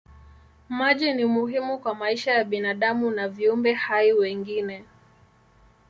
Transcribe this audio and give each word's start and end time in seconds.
Maji 0.69 1.13
ni 1.13 1.25
muhimu 1.25 1.79
kwa 1.79 1.95
maisha 1.95 2.31
ya 2.31 2.43
binadamu 2.43 3.11
na 3.11 3.27
viumbe 3.29 3.73
hai 3.73 4.13
wengine. 4.13 4.85